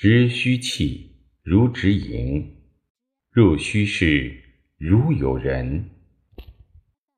[0.00, 2.52] 直虚气，如直盈；
[3.32, 4.32] 入虚室，
[4.78, 5.86] 如有人。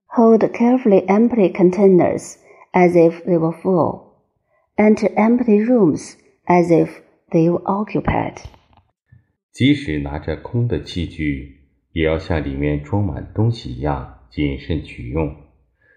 [0.06, 2.37] Hold carefully empty containers
[2.72, 4.14] as if they were full.
[4.77, 6.14] Enter empty rooms
[6.46, 6.88] as if
[7.29, 8.39] they were occupied.
[9.53, 11.59] 即使拿着空的器具，
[11.93, 15.37] 也要像里面装满东西一样谨慎取用。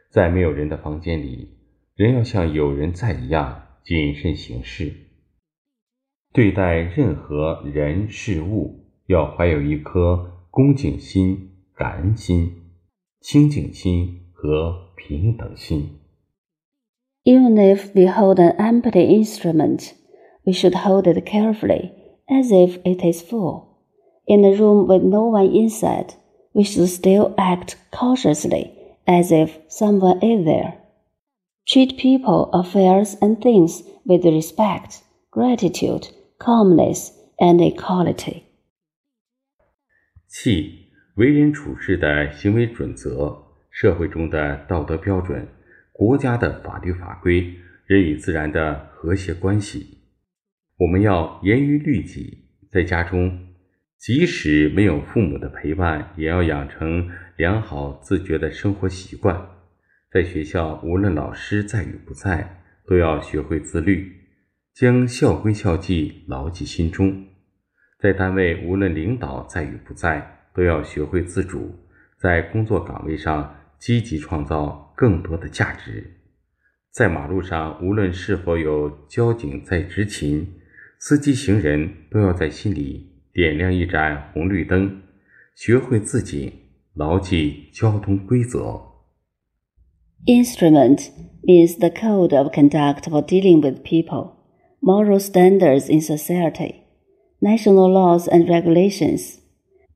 [0.10, 1.48] 在没有人的房间里，
[1.96, 4.92] 人要像有人在一样谨慎行事。
[6.33, 12.53] 对待任何人事物，要怀有一颗恭敬心、感恩心、
[13.21, 15.99] 清净心和平等心。
[17.25, 19.93] Even if we hold an empty instrument,
[20.45, 21.91] we should hold it carefully,
[22.27, 23.65] as if it is full.
[24.27, 26.15] In a room with no one inside,
[26.53, 28.71] we should still act cautiously,
[29.07, 30.75] as if someone is there.
[31.67, 36.09] Treat people, affairs, and things with respect, gratitude,
[36.44, 38.44] calmness, and equality.
[40.28, 43.38] 气，为人处事的行为准则，
[43.70, 45.48] 社会中的道德标准，
[45.94, 50.00] 国家的法律法规，人与自然的和谐关系。
[50.80, 53.48] 我们要严于律己，在家中，
[53.98, 59.50] 即使没有父母的陪伴，也要养成良好自觉的生活习惯。
[60.12, 64.12] 在学校，无论老师在与不在，都要学会自律，
[64.74, 67.26] 将校规校纪牢记心中。
[68.00, 71.76] 在单位，无论领导在与不在，都要学会自主，
[72.18, 76.22] 在工作岗位上积极创造更多的价值。
[76.92, 80.56] 在马路上，无论是否有交警在执勤，
[80.98, 85.02] 司机行人都要在心里点亮一盏红绿灯，
[85.56, 86.52] 学会自警，
[86.96, 88.82] 牢记交通规则。
[90.26, 91.10] Instrument
[91.44, 94.32] means the code of conduct for dealing with people,
[94.86, 96.84] moral standards in society,
[97.42, 99.40] national laws and regulations,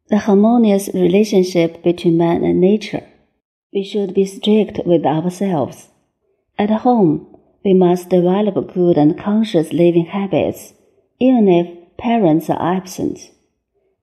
[0.07, 3.05] the harmonious relationship between man and nature.
[3.73, 5.89] We should be strict with ourselves.
[6.57, 10.73] At home, we must develop good and conscious living habits,
[11.19, 13.31] even if parents are absent.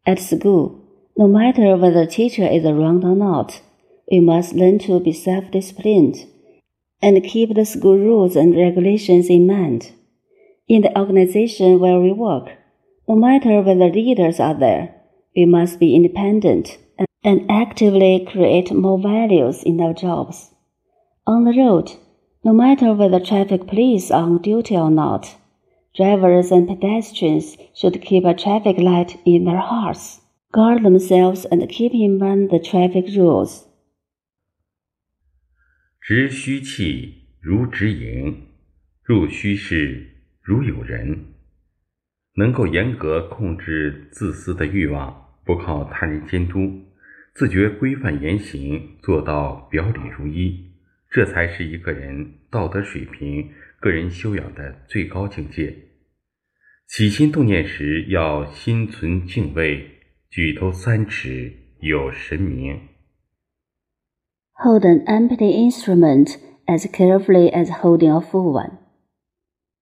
[0.05, 0.83] At school,
[1.17, 3.62] no matter whether the teacher is around or not,
[4.11, 6.27] we must learn to be self disciplined
[7.00, 9.93] and keep the school rules and regulations in mind
[10.68, 12.50] In the organization where we work,
[13.08, 14.96] no matter whether leaders are there,
[15.36, 16.78] we must be independent
[17.24, 20.52] and actively create more values in our jobs.
[21.26, 21.92] On the road,
[22.44, 25.36] no matter whether traffic police are on duty or not,
[25.96, 30.22] drivers and pedestrians should keep a traffic light in their hearts,
[30.52, 33.66] guard themselves, and keep in mind the traffic rules.
[36.02, 38.34] 直虚气，如直盈；
[39.04, 40.12] 入虚室，
[40.44, 41.34] 如有人。
[42.37, 46.82] 能够严格控制自私的欲望，不靠他人监督，
[47.32, 50.72] 自觉规范言行，做到表里如一，
[51.10, 53.50] 这才是一个人道德水平、
[53.81, 55.75] 个人修养的最高境界。
[56.88, 59.88] 起心动念时，要心存敬畏，
[60.28, 62.81] 举头三尺有神明。
[64.55, 66.34] Hold an empty instrument
[66.66, 68.84] as carefully as holding a full one.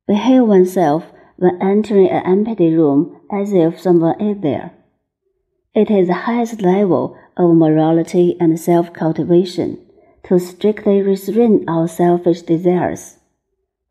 [0.07, 1.05] Behave oneself
[1.37, 4.73] when entering an empty room as if someone is there.
[5.75, 9.79] It is the highest level of morality and self cultivation
[10.25, 13.19] to strictly restrain our selfish desires,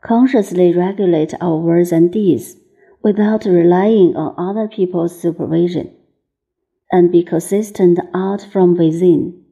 [0.01, 2.55] consciously regulate our words and deeds
[3.03, 5.91] without relying on other people's supervision,
[6.91, 9.43] and be consistent out from within.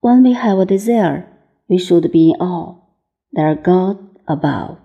[0.00, 1.28] When we have a desire,
[1.68, 2.80] we should be in awe.
[3.32, 4.78] There are God above.